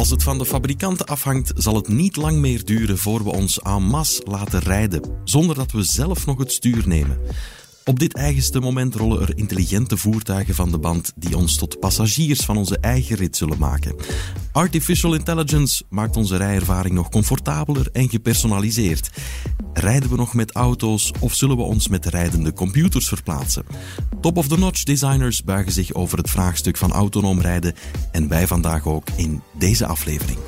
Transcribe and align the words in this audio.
Als 0.00 0.10
het 0.10 0.22
van 0.22 0.38
de 0.38 0.46
fabrikanten 0.46 1.06
afhangt, 1.06 1.52
zal 1.56 1.74
het 1.74 1.88
niet 1.88 2.16
lang 2.16 2.38
meer 2.38 2.64
duren 2.64 2.98
voor 2.98 3.24
we 3.24 3.30
ons 3.30 3.60
en 3.60 3.82
masse 3.82 4.22
laten 4.24 4.60
rijden, 4.60 5.20
zonder 5.24 5.56
dat 5.56 5.72
we 5.72 5.82
zelf 5.82 6.26
nog 6.26 6.38
het 6.38 6.52
stuur 6.52 6.88
nemen. 6.88 7.18
Op 7.90 7.98
dit 7.98 8.14
eigenste 8.14 8.60
moment 8.60 8.94
rollen 8.94 9.20
er 9.20 9.36
intelligente 9.38 9.96
voertuigen 9.96 10.54
van 10.54 10.70
de 10.70 10.78
band 10.78 11.12
die 11.16 11.36
ons 11.36 11.56
tot 11.56 11.80
passagiers 11.80 12.40
van 12.40 12.56
onze 12.56 12.78
eigen 12.78 13.16
rit 13.16 13.36
zullen 13.36 13.58
maken. 13.58 13.94
Artificial 14.52 15.14
intelligence 15.14 15.84
maakt 15.88 16.16
onze 16.16 16.36
rijervaring 16.36 16.94
nog 16.94 17.08
comfortabeler 17.08 17.88
en 17.92 18.08
gepersonaliseerd. 18.08 19.10
Rijden 19.72 20.10
we 20.10 20.16
nog 20.16 20.34
met 20.34 20.52
auto's 20.52 21.12
of 21.20 21.34
zullen 21.34 21.56
we 21.56 21.62
ons 21.62 21.88
met 21.88 22.06
rijdende 22.06 22.52
computers 22.52 23.08
verplaatsen? 23.08 23.64
Top 24.20 24.36
of 24.36 24.48
the 24.48 24.58
notch 24.58 24.82
designers 24.82 25.44
buigen 25.44 25.72
zich 25.72 25.94
over 25.94 26.18
het 26.18 26.30
vraagstuk 26.30 26.76
van 26.76 26.92
autonoom 26.92 27.40
rijden 27.40 27.74
en 28.12 28.28
wij 28.28 28.46
vandaag 28.46 28.86
ook 28.86 29.08
in 29.16 29.42
deze 29.58 29.86
aflevering. 29.86 30.38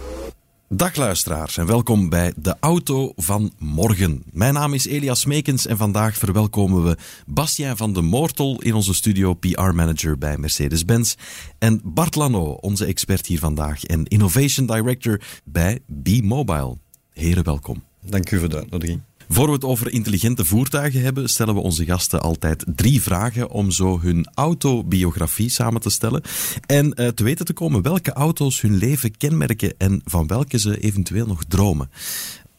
Dag 0.75 0.97
luisteraars 0.97 1.57
en 1.57 1.67
welkom 1.67 2.09
bij 2.09 2.33
De 2.37 2.57
Auto 2.61 3.13
van 3.17 3.53
Morgen. 3.59 4.23
Mijn 4.31 4.55
naam 4.55 4.75
is 4.75 4.87
Elias 4.87 5.25
Meekens 5.25 5.67
en 5.67 5.77
vandaag 5.77 6.17
verwelkomen 6.17 6.85
we 6.85 6.97
Bastien 7.27 7.77
van 7.77 7.93
de 7.93 8.01
Moortel 8.01 8.61
in 8.63 8.75
onze 8.75 8.95
studio 8.95 9.35
PR-manager 9.35 10.19
bij 10.19 10.39
Mercedes-Benz 10.39 11.15
en 11.59 11.81
Bart 11.85 12.15
Lano, 12.15 12.45
onze 12.45 12.85
expert 12.85 13.27
hier 13.27 13.39
vandaag 13.39 13.85
en 13.85 14.05
Innovation 14.05 14.67
Director 14.67 15.21
bij 15.45 15.79
B-Mobile. 16.03 16.77
Heren, 17.13 17.45
welkom. 17.45 17.85
Dank 18.05 18.31
u 18.31 18.39
voor 18.39 18.49
de 18.49 18.57
uitnodiging. 18.57 19.01
Voor 19.29 19.47
we 19.47 19.53
het 19.53 19.65
over 19.65 19.93
intelligente 19.93 20.45
voertuigen 20.45 21.03
hebben, 21.03 21.29
stellen 21.29 21.55
we 21.55 21.61
onze 21.61 21.85
gasten 21.85 22.23
altijd 22.23 22.65
drie 22.67 23.03
vragen 23.03 23.51
om 23.51 23.71
zo 23.71 24.01
hun 24.01 24.29
autobiografie 24.35 25.51
samen 25.51 25.81
te 25.81 25.91
stellen. 25.91 26.23
En 26.67 26.87
uh, 26.87 27.09
te 27.09 27.25
weten 27.25 27.45
te 27.45 27.53
komen 27.53 27.83
welke 27.83 28.13
auto's 28.13 28.61
hun 28.61 28.77
leven 28.77 29.17
kenmerken 29.17 29.75
en 29.79 30.01
van 30.05 30.27
welke 30.27 30.59
ze 30.59 30.81
eventueel 30.81 31.27
nog 31.27 31.45
dromen. 31.45 31.91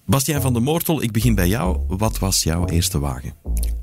Bastiaan 0.06 0.41
van 0.41 0.53
der 0.53 0.61
Moortel, 0.61 1.02
ik 1.02 1.11
begin 1.11 1.36
bij 1.36 1.47
jou. 1.47 1.80
Wat 1.88 2.19
was 2.19 2.44
jouw 2.44 2.67
eerste 2.67 3.00
wagen? 3.00 3.34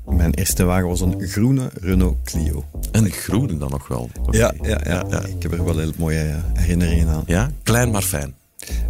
Mijn 0.05 0.33
eerste 0.33 0.63
wagen 0.63 0.87
was 0.87 1.01
een 1.01 1.27
groene 1.27 1.69
Renault 1.73 2.17
Clio. 2.23 2.65
Een 2.91 3.11
groene 3.11 3.57
dan 3.57 3.69
nog 3.69 3.87
wel? 3.87 4.09
Okay. 4.21 4.39
Ja, 4.39 4.53
ja, 4.61 4.81
ja, 4.83 5.05
ja, 5.09 5.25
ik 5.25 5.41
heb 5.41 5.51
er 5.51 5.65
wel 5.65 5.77
heel 5.77 5.93
mooie 5.97 6.41
herinneringen 6.53 7.07
aan. 7.07 7.23
Ja, 7.25 7.51
klein 7.63 7.91
maar 7.91 8.01
fijn. 8.01 8.35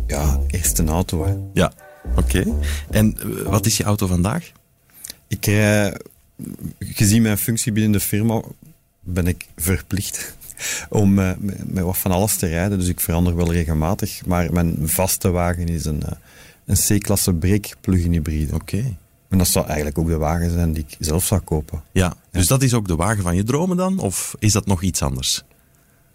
Ja, 0.08 0.40
eerste 0.48 0.84
auto. 0.86 1.26
Hè. 1.26 1.36
Ja, 1.54 1.74
Oké. 2.16 2.54
En 2.90 3.18
eh, 3.20 3.42
wat 3.42 3.66
is 3.66 3.78
je 3.78 3.84
auto 3.84 4.08
vandaag? 4.08 4.52
Ik 5.28 5.46
rij, 5.46 5.98
gezien 6.80 7.22
mijn 7.22 7.38
functie 7.38 7.72
binnen 7.72 7.92
de 7.92 8.00
firma, 8.00 8.42
ben 9.00 9.28
ik 9.28 9.48
verplicht 9.56 10.36
om 10.90 11.20
uh, 11.20 11.32
met, 11.40 11.84
wat 11.84 11.98
van 11.98 12.12
alles 12.12 12.36
te 12.36 12.48
rijden. 12.48 12.80
Dus 12.80 12.88
ik 12.88 13.00
verander 13.00 13.36
wel 13.36 13.52
regelmatig. 13.52 14.26
Maar 14.26 14.54
mijn 14.54 14.78
vaste 14.82 15.30
wagen 15.30 15.68
is 15.68 15.86
een, 15.86 16.04
uh, 16.06 16.12
een 16.66 17.00
C-klasse 17.00 17.34
break 17.34 17.76
plug-in 17.82 18.12
hybride. 18.12 18.54
Oké. 18.54 18.96
En 19.30 19.38
dat 19.38 19.48
zou 19.48 19.66
eigenlijk 19.66 19.98
ook 19.98 20.08
de 20.08 20.18
wagen 20.18 20.52
zijn 20.52 20.74
die 20.74 20.86
ik 20.88 20.96
zelf 21.00 21.26
zou 21.26 21.42
kopen. 21.42 21.84
Ja, 21.92 22.14
dus 22.32 22.48
dat 22.48 22.62
is 22.62 22.74
ook 22.74 22.88
de 22.88 22.96
wagen 22.96 23.24
van 23.24 23.36
je 23.36 23.44
dromen 23.44 23.78
dan? 23.78 24.00
Of 24.00 24.36
is 24.40 24.52
dat 24.52 24.66
nog 24.66 24.82
iets 24.82 25.02
anders? 25.02 25.44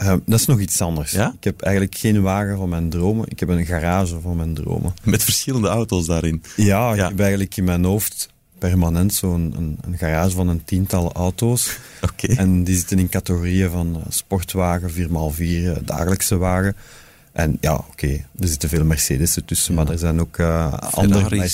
Uh, 0.02 0.14
dat 0.26 0.40
is 0.40 0.46
nog 0.46 0.60
iets 0.60 0.80
anders. 0.80 1.10
Ja? 1.10 1.32
Ik 1.36 1.44
heb 1.44 1.60
eigenlijk 1.60 1.96
geen 1.96 2.22
wagen 2.22 2.56
van 2.56 2.68
mijn 2.68 2.90
dromen. 2.90 3.26
Ik 3.28 3.40
heb 3.40 3.48
een 3.48 3.66
garage 3.66 4.20
van 4.20 4.36
mijn 4.36 4.54
dromen. 4.54 4.94
Met 5.02 5.24
verschillende 5.24 5.68
auto's 5.68 6.06
daarin? 6.06 6.42
Ja, 6.56 6.92
ik 6.92 7.00
heb 7.00 7.20
eigenlijk 7.20 7.56
in 7.56 7.64
mijn 7.64 7.84
hoofd 7.84 8.28
permanent 8.58 9.14
zo'n 9.14 9.54
een, 9.56 9.78
een, 9.86 9.98
garage 9.98 10.36
van 10.36 10.48
een 10.48 10.64
tiental 10.64 11.12
auto's. 11.12 11.78
Oké. 12.02 12.26
En 12.26 12.64
die 12.64 12.76
zitten 12.76 12.98
in 12.98 13.08
categorieën 13.08 13.70
van 13.70 14.02
sportwagen, 14.08 14.90
4x4, 14.90 15.84
dagelijkse 15.84 16.36
wagen. 16.36 16.76
En 17.32 17.58
ja, 17.60 17.74
oké, 17.74 18.08
er 18.40 18.48
zitten 18.48 18.68
veel 18.68 18.84
Mercedes 18.84 19.38
tussen, 19.46 19.74
ja. 19.74 19.82
maar 19.82 19.92
er 19.92 19.98
zijn 19.98 20.20
ook 20.20 20.38
uh, 20.38 20.72
andere. 20.72 21.48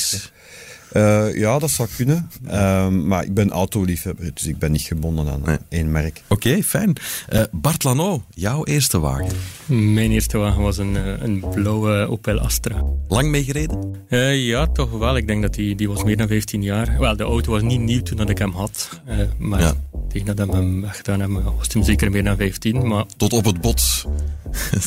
Uh, 0.96 1.34
ja, 1.34 1.58
dat 1.58 1.70
zou 1.70 1.88
kunnen. 1.96 2.30
Uh, 2.46 2.88
maar 2.88 3.24
ik 3.24 3.34
ben 3.34 3.50
autoliefhebber, 3.50 4.30
dus 4.34 4.46
ik 4.46 4.58
ben 4.58 4.72
niet 4.72 4.82
gebonden 4.82 5.28
aan 5.28 5.42
nee. 5.44 5.58
één 5.68 5.90
merk. 5.90 6.22
Oké, 6.28 6.48
okay, 6.48 6.62
fijn. 6.62 6.92
Uh, 7.32 7.42
Bart 7.50 7.84
Lano, 7.84 8.22
jouw 8.34 8.64
eerste 8.64 9.00
wagen? 9.00 9.26
Mijn 9.66 10.10
eerste 10.10 10.38
wagen 10.38 10.62
was 10.62 10.78
een, 10.78 11.24
een 11.24 11.44
blauwe 11.54 12.06
Opel 12.08 12.38
Astra. 12.38 12.82
Lang 13.08 13.28
meegereden? 13.28 13.94
ja, 14.32 14.66
toch 14.66 14.90
wel. 14.90 15.16
Ik 15.16 15.26
denk 15.26 15.42
dat 15.42 15.54
die, 15.54 15.74
die 15.74 15.88
was 15.88 16.04
meer 16.04 16.16
dan 16.16 16.28
15 16.28 16.62
jaar. 16.62 16.98
Wel, 16.98 17.16
de 17.16 17.24
auto 17.24 17.50
was 17.50 17.62
niet 17.62 17.80
nieuw 17.80 18.02
toen 18.02 18.16
dat 18.16 18.30
ik 18.30 18.38
hem 18.38 18.52
had. 18.52 19.00
maar 19.38 19.60
ja. 19.60 19.72
tegen 20.08 20.36
dat 20.36 20.46
we 20.46 20.54
hem 20.54 20.80
weggedaan 20.80 21.20
hebben, 21.20 21.44
was 21.56 21.72
hij 21.72 21.84
zeker 21.84 22.10
meer 22.10 22.24
dan 22.24 22.36
15. 22.36 22.86
Maar... 22.86 23.04
Tot 23.16 23.32
op 23.32 23.44
het 23.44 23.60
bot 23.60 24.06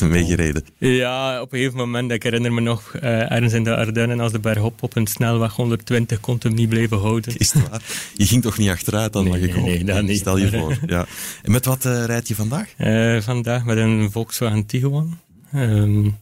meegereden? 0.00 0.64
Ja, 0.78 1.40
op 1.40 1.52
een 1.52 1.58
gegeven 1.58 1.78
moment. 1.78 2.10
Ik 2.10 2.22
herinner 2.22 2.52
me 2.52 2.60
nog 2.60 2.94
ergens 2.94 3.52
in 3.52 3.64
de 3.64 3.76
Ardennen 3.76 4.20
als 4.20 4.32
de 4.32 4.40
bergop 4.40 4.82
op 4.82 4.96
een 4.96 5.06
snelweg 5.06 5.54
120 5.54 5.95
20 5.96 6.20
kon 6.20 6.36
hem 6.38 6.54
niet 6.54 6.68
blijven 6.68 6.98
houden. 6.98 7.36
Is 7.36 7.52
het 7.52 7.68
waar? 7.68 7.82
Je 8.14 8.26
ging 8.26 8.42
toch 8.42 8.58
niet 8.58 8.68
achteruit 8.68 9.12
dan? 9.12 9.24
Nee, 9.24 9.40
nee, 9.40 9.62
nee, 9.62 9.84
dat 9.84 10.02
niet. 10.02 10.18
Stel 10.18 10.36
je 10.36 10.48
voor. 10.48 10.78
Ja. 10.86 11.06
En 11.42 11.50
met 11.50 11.64
wat 11.64 11.84
uh, 11.84 12.04
rijd 12.04 12.28
je 12.28 12.34
vandaag? 12.34 12.74
Uh, 12.78 13.20
vandaag 13.20 13.64
met 13.64 13.76
een 13.76 14.10
Volkswagen 14.10 14.66
Tiguan. 14.66 15.18
Um, 15.54 16.16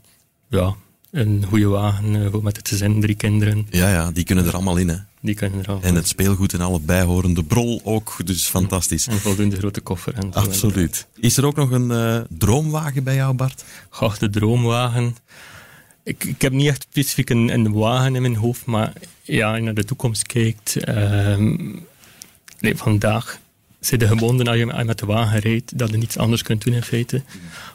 ja, 0.48 0.74
een 1.10 1.44
goede 1.48 1.66
wagen 1.66 2.14
uh, 2.14 2.34
met 2.34 2.56
het 2.56 2.68
gezin, 2.68 3.00
drie 3.00 3.14
kinderen. 3.14 3.66
Ja, 3.70 3.90
ja, 3.90 4.10
die 4.10 4.24
kunnen 4.24 4.46
er 4.46 4.54
allemaal 4.54 4.76
in, 4.76 4.88
hè? 4.88 4.96
Die 5.20 5.34
kunnen 5.34 5.60
er 5.60 5.68
allemaal 5.68 5.88
En 5.88 5.94
het 5.94 6.08
speelgoed 6.08 6.52
en 6.52 6.60
alle 6.60 6.80
bijhorende 6.80 7.44
brol 7.44 7.80
ook, 7.84 8.16
dus 8.24 8.46
fantastisch. 8.46 9.06
En 9.06 9.18
voldoende 9.18 9.56
grote 9.56 9.80
koffer. 9.80 10.14
En 10.14 10.32
Absoluut. 10.32 11.06
Is 11.14 11.36
er 11.36 11.46
ook 11.46 11.56
nog 11.56 11.70
een 11.70 12.26
droomwagen 12.28 13.04
bij 13.04 13.14
jou, 13.14 13.34
Bart? 13.34 13.64
Goh, 13.88 14.18
de 14.18 14.30
droomwagen... 14.30 15.16
Ik, 16.04 16.34
heb 16.38 16.52
niet 16.52 16.68
echt 16.68 16.86
specifiek 16.90 17.30
een, 17.30 17.48
een 17.48 17.72
wagen 17.72 18.14
in 18.14 18.22
mijn 18.22 18.36
hoofd, 18.36 18.66
maar 18.66 18.92
ja, 19.22 19.58
naar 19.58 19.74
de 19.74 19.84
toekomst 19.84 20.26
kijkt. 20.26 20.76
Nee, 22.60 22.76
vandaag 22.76 23.40
zit 23.80 24.00
je 24.00 24.06
gebonden 24.06 24.46
als 24.46 24.56
je 24.56 24.66
met 24.66 24.98
de 24.98 25.06
wagen 25.06 25.38
rijdt, 25.38 25.78
dat 25.78 25.90
je 25.90 25.96
niets 25.96 26.16
anders 26.16 26.42
kunt 26.42 26.64
doen 26.64 26.74
in 26.74 26.82
feite. 26.82 27.22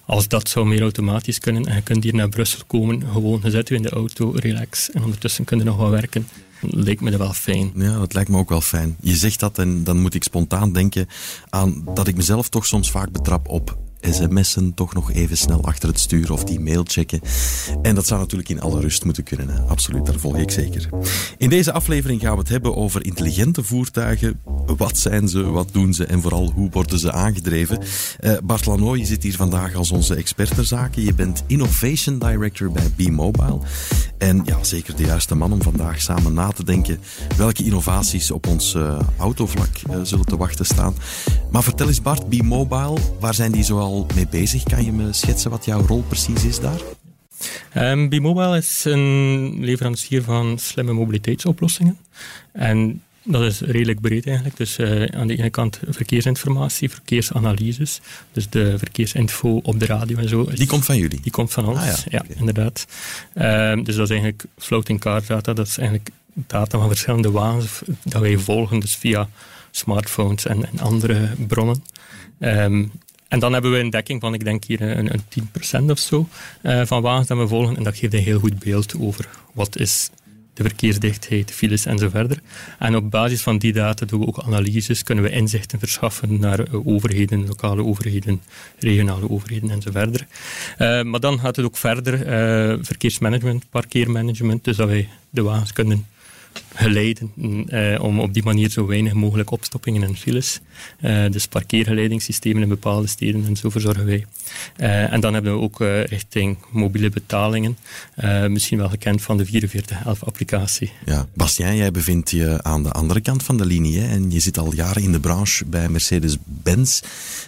Als 0.06 0.28
dat 0.28 0.50
zou 0.50 0.68
meer 0.68 0.81
automatisch 0.81 1.39
kunnen 1.39 1.66
en 1.66 1.75
je 1.75 1.81
kunt 1.81 2.03
hier 2.03 2.13
naar 2.13 2.29
Brussel 2.29 2.62
komen, 2.68 3.03
gewoon 3.12 3.41
gezet 3.41 3.69
in 3.69 3.81
de 3.81 3.89
auto, 3.89 4.31
relax 4.35 4.91
en 4.91 5.03
ondertussen 5.03 5.45
kun 5.45 5.57
je 5.57 5.63
nog 5.63 5.78
wel 5.78 5.89
werken. 5.89 6.28
Lijkt 6.62 7.01
me 7.01 7.09
dat 7.09 7.19
wel 7.19 7.34
fijn. 7.34 7.72
Ja, 7.75 8.00
dat 8.00 8.13
lijkt 8.13 8.29
me 8.29 8.38
ook 8.38 8.50
wel 8.50 8.62
fijn. 8.62 8.95
Je 9.01 9.16
zegt 9.16 9.39
dat 9.39 9.57
en 9.57 9.84
dan 9.84 10.01
moet 10.01 10.13
ik 10.13 10.23
spontaan 10.23 10.73
denken 10.73 11.07
aan 11.50 11.84
dat 11.94 12.07
ik 12.07 12.16
mezelf 12.16 12.50
toch 12.50 12.66
soms 12.66 12.91
vaak 12.91 13.12
betrap 13.12 13.47
op 13.47 13.78
sms'en 14.01 14.73
toch 14.73 14.93
nog 14.93 15.11
even 15.11 15.37
snel 15.37 15.63
achter 15.63 15.89
het 15.89 15.99
stuur 15.99 16.31
of 16.31 16.43
die 16.43 16.59
mail 16.59 16.83
checken. 16.87 17.21
En 17.81 17.95
dat 17.95 18.07
zou 18.07 18.19
natuurlijk 18.19 18.49
in 18.49 18.61
alle 18.61 18.79
rust 18.79 19.05
moeten 19.05 19.23
kunnen. 19.23 19.67
Absoluut, 19.67 20.05
daar 20.05 20.19
volg 20.19 20.37
ik 20.37 20.51
zeker. 20.51 20.89
In 21.37 21.49
deze 21.49 21.71
aflevering 21.71 22.21
gaan 22.21 22.33
we 22.33 22.39
het 22.39 22.49
hebben 22.49 22.75
over 22.75 23.05
intelligente 23.05 23.63
voertuigen. 23.63 24.39
Wat 24.77 24.97
zijn 24.97 25.27
ze, 25.27 25.43
wat 25.43 25.69
doen 25.71 25.93
ze 25.93 26.05
en 26.05 26.21
vooral 26.21 26.51
hoe 26.51 26.69
worden 26.71 26.99
ze 26.99 27.11
aangedreven? 27.11 27.79
Uh, 28.19 28.38
Bart 28.43 28.65
Lano, 28.65 28.95
je 28.95 29.05
zit 29.05 29.23
hier 29.23 29.35
vandaag 29.35 29.75
als 29.75 29.91
onze 29.91 30.15
expert 30.15 30.55
ter 30.55 30.65
zaken. 30.65 31.03
Je 31.03 31.13
bent 31.13 31.43
Innovation 31.47 32.19
Director 32.19 32.71
bij 32.71 32.89
B-Mobile. 32.95 33.59
En 34.17 34.41
ja, 34.45 34.63
zeker 34.63 34.95
de 34.95 35.03
juiste 35.03 35.35
man 35.35 35.53
om 35.53 35.61
vandaag 35.61 36.01
samen 36.01 36.33
na 36.33 36.51
te 36.51 36.63
denken 36.63 36.99
welke 37.38 37.63
innovaties 37.63 38.31
op 38.31 38.47
ons 38.47 38.73
uh, 38.73 38.99
autovlak 39.17 39.69
uh, 39.89 39.95
zullen 40.03 40.25
te 40.25 40.38
wachten 40.38 40.65
staan. 40.65 40.95
Maar 41.51 41.63
vertel 41.63 41.88
eens 41.88 42.01
Bart, 42.01 42.29
B-Mobile, 42.29 42.97
waar 43.19 43.33
zijn 43.33 43.51
die 43.51 43.63
zoal 43.63 43.88
mee 44.16 44.27
bezig? 44.27 44.63
Kan 44.63 44.85
je 44.85 44.91
me 44.91 45.13
schetsen 45.13 45.51
wat 45.51 45.66
jouw 45.66 45.85
rol 45.85 46.03
precies 46.07 46.44
is 46.44 46.59
daar? 46.59 46.79
Um, 47.77 48.09
B-Mobile 48.09 48.57
is 48.57 48.85
een 48.85 49.63
leverancier 49.63 50.23
van 50.23 50.57
slimme 50.57 50.94
mobiliteitsoplossingen. 50.94 51.97
En 52.51 53.01
dat 53.23 53.41
is 53.41 53.61
redelijk 53.61 54.01
breed 54.01 54.25
eigenlijk. 54.25 54.57
Dus 54.57 54.77
uh, 54.77 55.05
aan 55.05 55.27
de 55.27 55.38
ene 55.38 55.50
kant 55.50 55.79
verkeersinformatie, 55.89 56.89
verkeersanalyses. 56.89 58.01
Dus 58.31 58.50
de 58.50 58.77
verkeersinfo 58.77 59.59
op 59.63 59.79
de 59.79 59.85
radio 59.85 60.17
en 60.17 60.29
zo. 60.29 60.45
Die 60.45 60.67
komt 60.67 60.85
van 60.85 60.97
jullie? 60.97 61.21
Die 61.21 61.31
komt 61.31 61.51
van 61.51 61.68
ons, 61.68 61.80
ah, 61.80 61.86
ja, 61.86 61.95
ja 62.09 62.21
okay. 62.24 62.36
inderdaad. 62.39 62.86
Um, 63.36 63.83
dus 63.83 63.95
dat 63.95 64.03
is 64.03 64.12
eigenlijk 64.12 64.45
floating 64.57 65.00
car 65.00 65.21
data. 65.25 65.53
Dat 65.53 65.68
is 65.68 65.77
eigenlijk 65.77 66.09
data 66.33 66.77
van 66.77 66.88
verschillende 66.88 67.31
wagens 67.31 67.81
dat 68.03 68.21
wij 68.21 68.38
volgen, 68.38 68.80
dus 68.80 68.95
via 68.95 69.30
smartphones 69.71 70.45
en, 70.45 70.65
en 70.71 70.80
andere 70.80 71.30
bronnen. 71.47 71.83
Um, 72.39 72.91
en 73.29 73.39
dan 73.39 73.53
hebben 73.53 73.71
we 73.71 73.79
een 73.79 73.89
dekking 73.89 74.21
van, 74.21 74.33
ik 74.33 74.43
denk 74.43 74.63
hier 74.63 74.81
een, 74.81 75.13
een 75.13 75.21
10% 75.83 75.85
of 75.85 75.99
zo 75.99 76.27
uh, 76.63 76.81
van 76.85 77.01
wagens 77.01 77.27
dat 77.27 77.37
we 77.37 77.47
volgen. 77.47 77.77
En 77.77 77.83
dat 77.83 77.97
geeft 77.97 78.13
een 78.13 78.19
heel 78.19 78.39
goed 78.39 78.59
beeld 78.59 78.99
over 78.99 79.29
wat 79.53 79.77
is 79.77 80.09
de 80.53 80.63
verkeersdichtheid, 80.63 81.51
files 81.51 81.85
en 81.85 81.97
zo 81.97 82.09
verder. 82.09 82.39
En 82.79 82.95
op 82.95 83.11
basis 83.11 83.41
van 83.41 83.57
die 83.57 83.73
data 83.73 84.05
doen 84.05 84.19
we 84.19 84.27
ook 84.27 84.39
analyses, 84.39 85.03
kunnen 85.03 85.23
we 85.23 85.29
inzichten 85.29 85.79
verschaffen 85.79 86.39
naar 86.39 86.59
uh, 86.59 86.87
overheden, 86.87 87.47
lokale 87.47 87.83
overheden, 87.83 88.41
regionale 88.79 89.29
overheden 89.29 89.69
en 89.69 89.81
zo 89.81 89.91
verder. 89.91 90.27
Maar 91.05 91.19
dan 91.19 91.39
gaat 91.39 91.55
het 91.55 91.65
ook 91.65 91.77
verder, 91.77 92.17
verkeersmanagement, 92.85 93.69
parkeermanagement, 93.69 94.63
dus 94.63 94.75
dat 94.75 94.87
wij 94.87 95.09
de 95.29 95.41
wagens 95.41 95.73
kunnen 95.73 96.05
geleiden 96.75 97.31
uh, 97.36 98.04
om 98.04 98.19
op 98.19 98.34
die 98.34 98.44
manier 98.44 98.69
zo 98.69 98.86
weinig 98.86 99.13
mogelijk 99.13 99.51
opstoppingen 99.51 100.04
en 100.04 100.16
files. 100.16 100.60
Uh, 101.01 101.30
dus 101.31 101.48
parkeergeleidingssystemen 101.48 102.62
in 102.62 102.69
bepaalde 102.69 103.07
steden 103.07 103.46
en 103.46 103.57
zo 103.57 103.69
verzorgen 103.69 104.06
wij. 104.06 104.25
Uh, 104.78 105.13
en 105.13 105.19
dan 105.19 105.34
hebben 105.34 105.54
we 105.54 105.60
ook 105.60 105.80
richting 106.06 106.57
mobiele 106.72 107.10
betalingen, 107.10 107.78
misschien 108.48 108.78
wel 108.78 108.90
gekend 108.90 109.22
van 109.22 109.38
de 109.38 109.48
4411-applicatie. 109.48 110.92
Ja, 111.06 111.28
Bastien, 111.34 111.75
jij 111.75 111.92
bevindt 111.92 112.31
je 112.31 112.60
aan 112.63 112.84
de 112.84 112.92
andere 112.92 113.22
kant 113.22 113.44
van 113.44 113.57
de 113.57 113.66
linie 113.66 114.00
hè, 114.00 114.07
en 114.07 114.31
je 114.31 114.40
zit 114.40 114.57
al 114.57 114.74
jaren 114.74 115.04
in 115.04 115.12
de 115.12 115.19
branche 115.19 115.66
bij 115.66 115.90
Mercedes-Benz. 115.90 117.01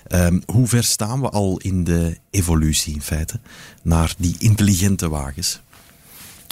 Ehm, 0.07 0.39
hoe 0.45 0.67
ver 0.67 0.83
staan 0.83 1.21
we 1.21 1.29
al 1.29 1.57
in 1.57 1.83
de 1.83 2.17
evolutie 2.29 2.93
in 2.93 3.01
feite 3.01 3.39
naar 3.81 4.13
die 4.17 4.35
intelligente 4.39 5.09
wagens? 5.09 5.61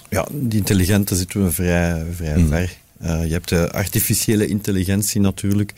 Ja, 0.10 0.28
die 0.32 0.60
intelligente 0.60 1.16
zitten 1.16 1.44
we 1.44 1.52
vrij, 1.52 2.06
vrij 2.16 2.38
mm. 2.38 2.48
ver. 2.48 2.78
Uh, 3.02 3.26
je 3.26 3.32
hebt 3.32 3.50
de 3.50 3.72
artificiële 3.72 4.48
intelligentie 4.48 5.22
natuurlijk, 5.22 5.74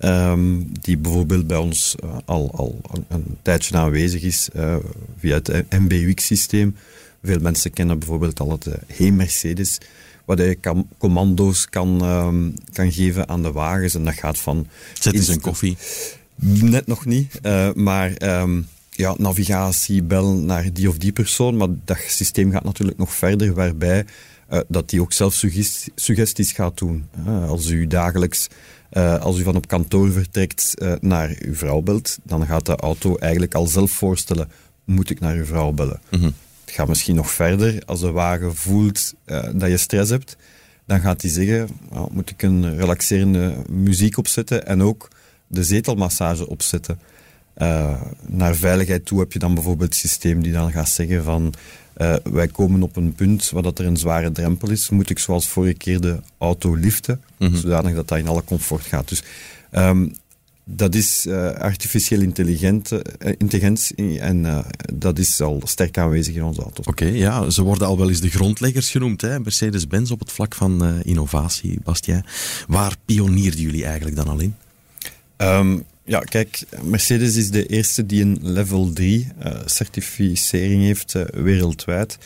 um, 0.00 0.72
die 0.80 0.96
bijvoorbeeld 0.96 1.46
bij 1.46 1.56
ons 1.56 1.94
uh, 2.04 2.16
al, 2.24 2.50
al 2.54 2.80
een 3.08 3.36
tijdje 3.42 3.76
aanwezig 3.76 4.22
is 4.22 4.48
uh, 4.56 4.76
via 5.18 5.34
het 5.42 5.70
MBUX-systeem. 5.70 6.76
Veel 7.22 7.38
mensen 7.38 7.70
kennen 7.70 7.98
bijvoorbeeld 7.98 8.40
al 8.40 8.50
het 8.50 8.66
Hey 8.86 9.10
Mercedes, 9.10 9.78
waar 10.24 10.42
je 10.42 10.54
kan, 10.54 10.88
commando's 10.98 11.68
kan, 11.68 12.04
um, 12.04 12.54
kan 12.72 12.92
geven 12.92 13.28
aan 13.28 13.42
de 13.42 13.52
wagens. 13.52 13.94
En 13.94 14.04
dat 14.04 14.14
gaat 14.14 14.38
van... 14.38 14.66
Zet 15.00 15.14
eens 15.14 15.28
een 15.28 15.40
koffie. 15.40 15.76
Net 16.44 16.86
nog 16.86 17.04
niet, 17.04 17.40
maar... 17.74 18.40
Um, 18.42 18.66
ja, 19.02 19.14
navigatie, 19.18 20.02
bel 20.02 20.34
naar 20.34 20.72
die 20.72 20.88
of 20.88 20.98
die 20.98 21.12
persoon. 21.12 21.56
Maar 21.56 21.68
dat 21.84 21.98
systeem 22.06 22.50
gaat 22.50 22.64
natuurlijk 22.64 22.98
nog 22.98 23.12
verder, 23.12 23.54
waarbij 23.54 24.04
uh, 24.52 24.60
dat 24.68 24.90
die 24.90 25.00
ook 25.00 25.12
zelf 25.12 25.44
suggesties 25.94 26.52
gaat 26.52 26.78
doen. 26.78 27.08
Uh, 27.26 27.48
als 27.48 27.68
u 27.68 27.86
dagelijks, 27.86 28.48
uh, 28.92 29.20
als 29.20 29.38
u 29.38 29.42
van 29.42 29.56
op 29.56 29.66
kantoor 29.66 30.10
vertrekt 30.10 30.74
naar 31.00 31.36
uw 31.38 31.54
vrouw 31.54 31.80
belt, 31.80 32.18
dan 32.22 32.46
gaat 32.46 32.66
de 32.66 32.76
auto 32.76 33.16
eigenlijk 33.16 33.54
al 33.54 33.66
zelf 33.66 33.90
voorstellen, 33.90 34.50
moet 34.84 35.10
ik 35.10 35.20
naar 35.20 35.34
uw 35.34 35.44
vrouw 35.44 35.72
bellen? 35.72 36.00
Mm 36.10 36.20
-hmm. 36.20 36.34
Het 36.64 36.74
gaat 36.74 36.88
misschien 36.88 37.16
nog 37.16 37.30
verder. 37.30 37.82
Als 37.84 38.00
de 38.00 38.10
wagen 38.10 38.56
voelt 38.56 39.14
dat 39.54 39.70
je 39.70 39.76
stress 39.76 40.10
hebt, 40.10 40.36
dan 40.86 41.00
gaat 41.00 41.22
hij 41.22 41.30
zeggen, 41.30 41.68
moet 42.10 42.30
ik 42.30 42.42
een 42.42 42.76
relaxerende 42.76 43.54
muziek 43.70 44.16
opzetten 44.16 44.66
en 44.66 44.82
ook 44.82 45.08
de 45.46 45.64
zetelmassage 45.64 46.48
opzetten. 46.48 46.98
Uh, 47.56 48.00
naar 48.26 48.54
veiligheid 48.54 49.06
toe 49.06 49.18
heb 49.18 49.32
je 49.32 49.38
dan 49.38 49.54
bijvoorbeeld 49.54 49.88
het 49.88 49.98
systeem 49.98 50.42
die 50.42 50.52
dan 50.52 50.72
gaat 50.72 50.88
zeggen 50.88 51.24
van 51.24 51.54
uh, 51.96 52.14
wij 52.22 52.48
komen 52.48 52.82
op 52.82 52.96
een 52.96 53.12
punt 53.12 53.50
waar 53.50 53.62
dat 53.62 53.78
er 53.78 53.86
een 53.86 53.96
zware 53.96 54.32
drempel 54.32 54.70
is, 54.70 54.90
moet 54.90 55.10
ik 55.10 55.18
zoals 55.18 55.48
vorige 55.48 55.74
keer 55.74 56.00
de 56.00 56.20
auto 56.38 56.74
liften, 56.74 57.20
mm 57.38 57.48
-hmm. 57.48 57.56
zodanig 57.56 57.94
dat 57.94 58.08
dat 58.08 58.18
in 58.18 58.28
alle 58.28 58.44
comfort 58.44 58.84
gaat. 58.84 59.08
Dus 59.08 59.22
um, 59.72 60.14
dat 60.64 60.94
is 60.94 61.26
uh, 61.26 61.50
artificieel 61.50 62.20
intelligentie 63.38 64.20
en 64.20 64.64
dat 64.94 65.18
is 65.18 65.40
al 65.40 65.60
sterk 65.64 65.98
aanwezig 65.98 66.34
in 66.34 66.44
onze 66.44 66.62
auto's. 66.62 66.86
Oké, 66.86 67.04
okay, 67.04 67.16
ja, 67.16 67.50
ze 67.50 67.62
worden 67.62 67.86
al 67.86 67.98
wel 67.98 68.08
eens 68.08 68.20
de 68.20 68.30
grondleggers 68.30 68.90
genoemd, 68.90 69.22
Mercedes-Benz 69.22 70.10
op 70.10 70.20
het 70.20 70.32
vlak 70.32 70.54
van 70.54 71.02
innovatie, 71.02 71.78
Bastien. 71.84 72.24
Waar 72.66 72.96
pionierden 73.04 73.60
jullie 73.60 73.84
eigenlijk 73.84 74.16
dan 74.16 74.28
al 74.28 74.40
in? 74.40 74.54
Um, 75.36 75.84
ja, 76.04 76.20
kijk, 76.20 76.62
Mercedes 76.82 77.36
is 77.36 77.50
de 77.50 77.66
eerste 77.66 78.06
die 78.06 78.22
een 78.22 78.38
level 78.40 78.92
3 78.92 79.28
uh, 79.38 79.46
eh, 79.46 79.60
certificering 79.64 80.82
heeft 80.82 81.14
uh, 81.14 81.22
wereldwijd. 81.32 82.18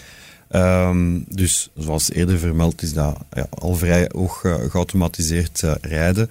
Um, 0.50 1.24
dus 1.28 1.70
zoals 1.76 2.12
eerder 2.12 2.38
vermeld 2.38 2.82
is 2.82 2.92
dat 2.92 3.18
ja, 3.32 3.46
al 3.50 3.74
vrij 3.74 4.10
hoog 4.12 4.42
uh, 4.44 4.54
geautomatiseerd 4.68 5.62
rijden. 5.80 6.30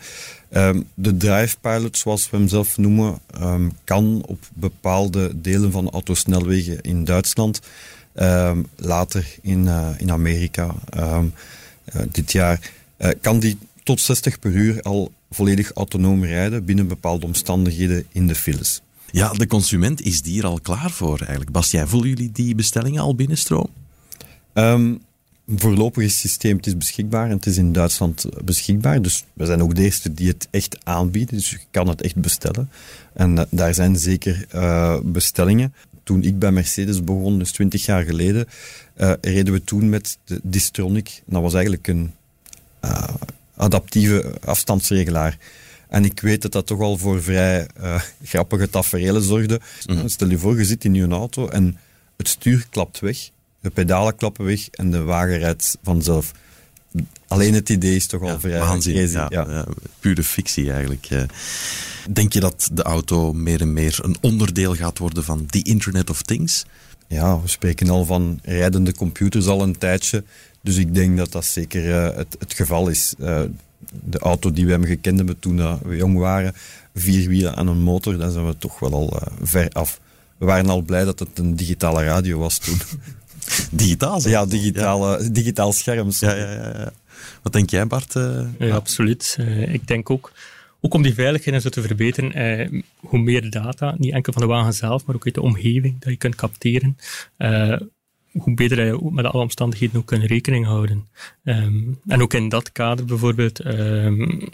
Um, 0.52 0.88
de 0.94 1.18
Drive 1.18 1.56
Pilot, 1.62 1.98
zoals 1.98 2.30
we 2.30 2.38
hem 2.38 2.48
zelf 2.48 2.78
noemen, 2.78 3.20
um, 3.42 3.72
kan 3.84 4.24
op 4.28 4.40
bepaalde 4.54 5.42
delen 5.42 5.72
van 5.72 5.90
autosnelwegen 5.90 6.82
in 6.82 7.04
Duitsland, 7.04 7.60
later 8.76 9.26
in, 9.42 9.70
in 9.98 10.12
Amerika 10.12 10.76
dit 12.12 12.32
jaar, 12.32 12.72
kan 13.22 13.40
die 13.40 13.58
tot 13.84 14.02
60 14.02 14.40
per 14.40 14.52
uur 14.52 14.82
al 14.82 15.12
volledig 15.30 15.72
autonoom 15.72 16.24
rijden 16.24 16.66
binnen 16.66 16.88
bepaalde 16.88 17.26
omstandigheden 17.26 18.06
in 18.12 18.28
de 18.28 18.36
files. 18.36 18.82
Ja, 19.12 19.34
de 19.34 19.48
consument 19.48 20.02
is 20.02 20.22
die 20.22 20.40
er 20.40 20.48
al 20.48 20.60
klaar 20.60 20.92
voor 20.92 21.18
eigenlijk. 21.18 21.52
Bastien, 21.52 21.88
voelen 21.88 22.10
jullie 22.10 22.32
die 22.32 22.56
bestellingen 22.56 23.02
al 23.02 23.16
binnenstroom? 23.16 23.68
Um, 24.54 25.02
voorlopig 25.48 26.04
is 26.04 26.12
het 26.12 26.20
systeem 26.20 26.58
het 26.58 26.68
is 26.68 26.78
beschikbaar 26.78 27.26
en 27.26 27.36
het 27.36 27.46
is 27.46 27.58
in 27.58 27.72
Duitsland 27.72 28.26
beschikbaar. 28.44 29.02
Dus 29.02 29.26
we 29.34 29.46
zijn 29.46 29.62
ook 29.62 29.76
de 29.76 29.84
eerste 29.84 30.14
die 30.14 30.28
het 30.28 30.48
echt 30.52 30.78
aanbieden. 30.86 31.36
Dus 31.36 31.50
je 31.50 31.60
kan 31.72 31.88
het 31.88 32.02
echt 32.02 32.16
bestellen. 32.16 32.70
En 33.14 33.36
uh, 33.36 33.42
daar 33.50 33.74
zijn 33.74 33.96
zeker 33.96 34.46
uh, 34.56 35.00
bestellingen. 35.04 35.74
Toen 36.04 36.24
ik 36.24 36.40
bij 36.40 36.52
Mercedes 36.52 37.04
begon, 37.04 37.40
dus 37.40 37.52
20 37.52 37.86
jaar 37.86 38.04
geleden, 38.04 38.48
uh, 38.98 39.14
reden 39.22 39.54
we 39.54 39.64
toen 39.64 39.90
met 39.90 40.18
de 40.26 40.40
Distronic. 40.44 41.22
Dat 41.26 41.42
was 41.42 41.54
eigenlijk 41.54 41.88
een 41.88 42.14
adaptieve 43.56 44.34
afstandsregelaar. 44.46 45.38
En 45.90 46.06
ik 46.06 46.20
weet 46.20 46.42
dat 46.42 46.52
dat 46.52 46.68
toch 46.68 46.80
al 46.80 46.98
voor 46.98 47.24
vrij 47.24 47.68
uh, 47.82 48.02
grappige 48.24 48.70
tafereelen 48.70 49.24
zorgde. 49.24 49.60
Mm. 49.86 50.08
Stel 50.08 50.30
je 50.30 50.38
voor, 50.38 50.58
je 50.58 50.66
zit 50.66 50.86
in 50.86 50.94
je 50.94 51.08
auto 51.08 51.48
en 51.48 51.78
het 52.18 52.28
stuur 52.28 52.66
klapt 52.70 53.00
weg, 53.00 53.30
de 53.62 53.70
pedalen 53.70 54.16
klappen 54.16 54.46
weg 54.46 54.70
en 54.70 54.92
de 54.92 55.04
wagen 55.04 55.38
rijdt 55.38 55.78
vanzelf. 55.84 56.32
Alleen 57.28 57.54
het 57.54 57.70
idee 57.70 57.96
is 57.96 58.08
toch 58.08 58.22
al 58.22 58.40
vrij 58.40 58.60
waanzin, 58.60 59.10
ja, 59.10 59.28
ja. 59.30 59.66
pure 60.00 60.24
fictie 60.24 60.72
eigenlijk. 60.72 61.08
Denk 62.10 62.34
je 62.34 62.40
dat 62.40 62.70
de 62.72 62.84
auto 62.84 63.34
meer 63.34 63.62
en 63.62 63.74
meer 63.74 64.00
een 64.02 64.18
onderdeel 64.22 64.76
gaat 64.76 64.98
worden 64.98 65.24
van 65.24 65.46
die 65.48 65.64
Internet 65.64 66.10
of 66.10 66.22
Things? 66.22 66.66
Ja, 67.08 67.42
we 67.42 67.48
spreken 67.48 67.90
al 67.90 68.06
van 68.06 68.40
rijdende 68.44 68.94
computers 68.94 69.48
al 69.48 69.62
een 69.62 69.78
tijdje. 69.78 70.24
Dus 70.66 70.78
ik 70.78 70.94
denk 70.94 71.18
dat 71.18 71.32
dat 71.32 71.46
zeker 71.46 71.86
uh, 71.86 72.16
het, 72.18 72.36
het, 72.40 72.54
geval 72.54 72.88
is. 72.88 73.14
Uh, 73.20 73.42
de 74.04 74.20
auto 74.20 74.52
die 74.52 74.66
we 74.66 74.72
hebben 74.72 74.90
gekend 74.90 75.18
hebben 75.18 75.40
toen 75.40 75.58
uh, 75.58 75.76
we 75.82 75.96
jong 75.96 76.18
waren, 76.18 76.54
vier 76.94 77.30
wielen 77.30 77.56
aan 77.56 77.68
een 77.68 77.82
motor, 77.82 78.18
daar 78.18 78.32
zijn 78.32 78.46
we 78.46 78.58
toch 78.58 78.80
wel 78.80 78.92
al 78.92 79.22
ver 79.42 79.70
af. 79.70 80.00
We 80.38 80.46
waren 80.46 80.70
al 80.70 80.82
blij 80.82 81.04
dat 81.04 81.20
het 81.20 81.40
een 81.40 81.56
digitale 81.56 82.04
radio 82.04 82.40
was 82.40 82.58
toen. 82.58 82.78
Digitaal? 83.72 84.28
Ja, 84.28 84.46
digitale, 84.46 85.24
ja. 85.24 85.30
digitaal 85.30 85.74
scherm. 85.74 86.10
Ja, 86.20 86.36
ja, 86.36 86.52
ja, 86.52 86.92
Wat 87.42 87.54
denk 87.54 87.70
jij, 87.70 87.88
Bart? 87.88 88.14
ja, 88.60 88.76
absoluut. 88.76 89.38
ik 89.68 89.88
denk 89.88 90.10
ook 90.10 90.32
ook 90.86 90.94
om 90.94 91.02
die 91.02 91.14
veiligheid 91.14 91.56
en 91.56 91.62
zo 91.62 91.70
te 91.70 91.82
verbeteren, 91.82 92.34
eh, 92.34 92.82
hoe 92.96 93.20
meer 93.20 93.50
data, 93.50 93.96
niet 93.98 94.14
enkel 94.14 94.34
van 94.34 94.42
de 94.42 94.48
wagen 94.48 94.74
zelf, 94.74 95.06
maar 95.06 95.16
ook 95.16 95.26
uit 95.26 95.34
de 95.34 95.42
omgeving, 95.42 96.00
dat 96.00 96.10
je 96.10 96.18
kunt 96.18 96.36
capteren, 96.36 96.98
eh, 97.38 97.78
hoe 98.38 98.54
beter 98.54 98.86
je 98.86 99.10
met 99.12 99.26
alle 99.26 99.42
omstandigheden 99.42 99.98
ook 99.98 100.06
kunt 100.06 100.24
rekening 100.24 100.66
houden. 100.66 101.08
Um, 101.44 102.00
en 102.08 102.22
ook 102.22 102.34
in 102.34 102.50
dat 102.50 102.72
kader 102.72 103.06
bijvoorbeeld, 103.06 103.66
um, 103.66 104.50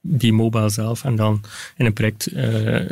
die 0.00 0.32
mobile 0.32 0.68
zelf 0.68 1.04
en 1.04 1.16
dan 1.16 1.44
in 1.76 1.86
een 1.86 1.92
project 1.92 2.32
uh, 2.32 2.90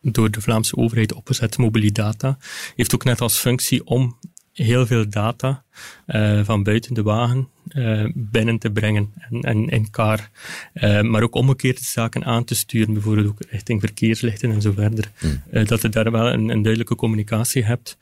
door 0.00 0.30
de 0.30 0.40
Vlaamse 0.40 0.76
overheid 0.76 1.12
opgezet, 1.12 1.58
Mobilidata, 1.58 2.38
heeft 2.76 2.94
ook 2.94 3.04
net 3.04 3.20
als 3.20 3.38
functie 3.38 3.86
om 3.86 4.16
heel 4.64 4.86
veel 4.86 5.08
data 5.08 5.64
uh, 6.06 6.44
van 6.44 6.62
buiten 6.62 6.94
de 6.94 7.02
wagen 7.02 7.48
uh, 7.68 8.04
binnen 8.14 8.58
te 8.58 8.70
brengen 8.70 9.12
en, 9.30 9.40
en 9.40 9.68
in 9.68 9.90
kaar. 9.90 10.30
Uh, 10.74 11.00
maar 11.00 11.22
ook 11.22 11.34
omgekeerde 11.34 11.84
zaken 11.84 12.24
aan 12.24 12.44
te 12.44 12.54
sturen, 12.54 12.92
bijvoorbeeld 12.92 13.26
ook 13.26 13.42
richting 13.50 13.80
verkeerslichten 13.80 14.50
en 14.50 14.62
zo 14.62 14.72
verder. 14.72 15.10
Mm. 15.20 15.64
dat 15.64 15.82
je 15.82 15.88
daar 15.88 16.10
wel 16.10 16.26
een, 16.26 16.48
een 16.48 16.62
duidelijke 16.62 16.94
communicatie 16.94 17.64
hebt 17.64 17.98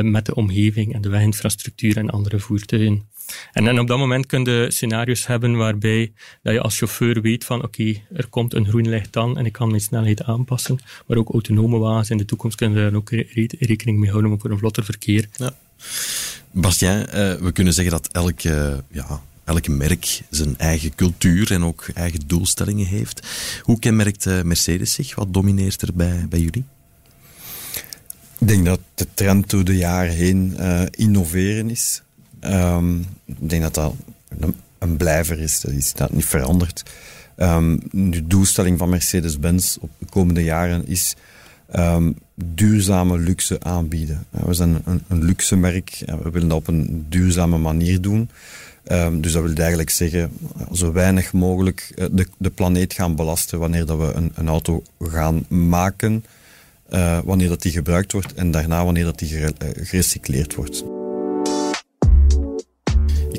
met 0.00 0.26
de 0.26 0.34
omgeving 0.34 0.94
en 0.94 1.00
de 1.00 1.08
weginfrastructuur 1.08 1.96
en 1.96 2.10
andere 2.10 2.38
voertuigen. 2.38 3.12
En, 3.52 3.68
en 3.68 3.80
op 3.80 3.86
dat 3.86 3.98
moment 3.98 4.26
kun 4.26 4.44
je 4.44 4.66
scenario's 4.70 5.26
hebben 5.26 5.56
waarbij 5.56 6.12
dat 6.42 6.52
je 6.52 6.60
als 6.60 6.78
chauffeur 6.78 7.20
weet 7.20 7.44
van 7.44 7.62
oké, 7.62 7.94
er 8.12 8.28
komt 8.28 8.54
een 8.54 8.66
groen 8.66 8.88
licht 8.88 9.12
dan 9.12 9.38
en 9.38 9.46
ik 9.46 9.52
kan 9.52 9.68
mijn 9.68 9.80
snelheid 9.80 10.22
aanpassen. 10.22 10.78
Maar 11.06 11.16
ook 11.16 11.30
autonome 11.30 11.78
wagens 11.78 12.10
in 12.10 12.16
de 12.16 12.24
toekomst 12.24 12.56
kunnen 12.56 12.82
daar 12.82 12.94
ook 12.94 13.10
rekening 13.58 13.98
mee 13.98 14.10
houden 14.10 14.40
voor 14.40 14.50
een 14.50 14.58
vlotter 14.58 14.84
verkeer. 14.84 15.28
Ja. 15.32 15.54
Bastien, 16.50 16.98
uh, 16.98 17.34
we 17.34 17.50
kunnen 17.52 17.72
zeggen 17.72 17.92
dat 17.92 18.08
elke, 18.12 18.84
ja, 18.90 19.20
elk 19.44 19.68
merk 19.68 20.22
zijn 20.30 20.58
eigen 20.58 20.94
cultuur 20.94 21.52
en 21.52 21.64
ook 21.64 21.88
eigen 21.94 22.20
doelstellingen 22.26 22.86
heeft. 22.86 23.26
Hoe 23.62 23.78
kenmerkt 23.78 24.26
uh, 24.26 24.42
Mercedes 24.42 24.92
zich? 24.92 25.14
Wat 25.14 25.34
domineert 25.34 25.82
er 25.82 25.94
bij, 25.94 26.26
bij 26.28 26.40
jullie? 26.40 26.64
Ik 28.38 28.48
denk 28.48 28.64
dat 28.64 28.80
de 28.94 29.06
trend 29.14 29.50
door 29.50 29.64
de 29.64 29.76
jaren 29.76 30.12
heen 30.12 30.56
uh, 30.58 30.82
innoveren 30.90 31.70
is. 31.70 32.02
Um, 32.40 33.06
ik 33.24 33.48
denk 33.50 33.62
dat 33.62 33.74
dat 33.74 33.94
een, 34.78 34.96
blijver 34.96 35.40
is, 35.40 35.60
dat 35.60 35.70
is 35.70 35.92
dat 35.92 36.12
niet 36.12 36.24
veranderd. 36.24 36.82
Um, 37.36 37.80
de 37.92 38.26
doelstelling 38.26 38.78
van 38.78 38.88
Mercedes-Benz 38.88 39.76
op 39.80 39.90
de 39.98 40.06
komende 40.10 40.44
jaren 40.44 40.86
is 40.86 41.14
ehm, 41.74 42.12
duurzame 42.34 43.18
luxe 43.18 43.62
aanbieden. 43.62 44.26
we 44.30 44.54
zijn 44.54 44.82
een, 44.84 45.02
een 45.08 45.24
luxe 45.24 45.56
merk. 45.56 46.02
we 46.22 46.30
willen 46.30 46.48
dat 46.48 46.58
op 46.58 46.68
een 46.68 47.06
duurzame 47.08 47.58
manier 47.58 48.00
doen. 48.00 48.30
Um, 48.88 49.20
dus 49.20 49.32
dat 49.32 49.42
wil 49.42 49.54
eigenlijk 49.54 49.90
zeggen, 49.90 50.32
zo 50.72 50.92
weinig 50.92 51.32
mogelijk 51.32 51.92
eh, 51.96 52.06
de, 52.10 52.26
de 52.38 52.50
planeet 52.50 52.92
gaan 52.92 53.16
belasten 53.16 53.58
wanneer 53.58 53.86
dat 53.86 53.98
we 53.98 54.12
een, 54.14 54.32
een 54.34 54.48
auto 54.48 54.82
gaan 54.98 55.44
maken, 55.48 56.24
uh, 56.90 57.18
wanneer 57.24 57.48
dat 57.48 57.62
die 57.62 57.72
gebruikt 57.72 58.12
wordt 58.12 58.34
en 58.34 58.50
daarna 58.50 58.84
wanneer 58.84 59.04
dat 59.04 59.18
die 59.18 59.54
gerecycleerd 59.76 60.54
wordt. 60.54 60.84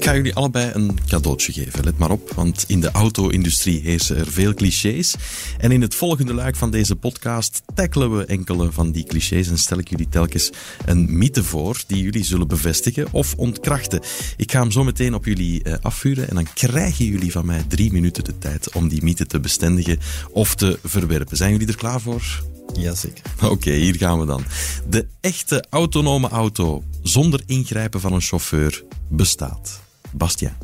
Ik 0.06 0.12
ga 0.12 0.18
jullie 0.18 0.36
allebei 0.36 0.72
een 0.74 0.98
cadeautje 1.08 1.52
geven. 1.52 1.84
Let 1.84 1.98
maar 1.98 2.12
op, 2.12 2.32
want 2.32 2.64
in 2.68 2.82
de 2.82 2.92
auto-industrie 2.92 3.82
heersen 3.82 4.18
er 4.18 4.32
veel 4.32 4.54
clichés. 4.54 5.16
En 5.58 5.72
in 5.72 5.82
het 5.82 5.96
volgende 5.96 6.34
luik 6.34 6.56
van 6.56 6.72
deze 6.72 6.96
podcast 6.96 7.62
tackelen 7.74 8.18
we 8.18 8.26
enkele 8.26 8.72
van 8.72 8.92
die 8.92 9.04
clichés 9.04 9.48
en 9.48 9.58
stel 9.58 9.78
ik 9.78 9.90
jullie 9.90 10.10
telkens 10.10 10.50
een 10.86 11.18
mythe 11.18 11.44
voor 11.44 11.84
die 11.88 12.04
jullie 12.04 12.24
zullen 12.24 12.48
bevestigen 12.48 13.08
of 13.12 13.34
ontkrachten. 13.36 14.02
Ik 14.38 14.52
ga 14.52 14.60
hem 14.60 14.72
zo 14.72 14.84
meteen 14.84 15.14
op 15.14 15.26
jullie 15.26 15.64
uh, 15.64 15.74
afvuren 15.82 16.30
en 16.30 16.36
dan 16.36 16.48
krijgen 16.54 17.06
jullie 17.06 17.32
van 17.32 17.46
mij 17.46 17.64
drie 17.68 17.92
minuten 17.92 18.24
de 18.24 18.38
tijd 18.38 18.74
om 18.74 18.88
die 18.88 19.04
mythe 19.04 19.26
te 19.26 19.40
bestendigen 19.40 20.00
of 20.32 20.56
te 20.56 20.80
verwerpen. 20.84 21.38
Zijn 21.38 21.52
jullie 21.52 21.68
er 21.68 21.76
klaar 21.76 22.02
voor? 22.02 22.44
Jazeker. 22.74 23.24
Oké, 23.44 23.72
hier 23.72 23.96
gaan 23.96 24.20
we 24.20 24.26
dan. 24.26 24.44
De 24.90 25.08
echte 25.22 25.66
autonome 25.70 26.28
auto 26.28 26.84
zonder 27.02 27.42
ingrijpen 27.46 28.00
van 28.00 28.14
een 28.14 28.22
chauffeur 28.22 28.84
bestaat. 29.10 29.84
Bastia? 30.18 30.58